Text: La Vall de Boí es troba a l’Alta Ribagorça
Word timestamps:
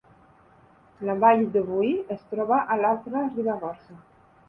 La 1.09 1.17
Vall 1.25 1.45
de 1.57 1.63
Boí 1.69 1.93
es 2.17 2.25
troba 2.35 2.61
a 2.65 2.81
l’Alta 2.83 3.27
Ribagorça 3.31 4.05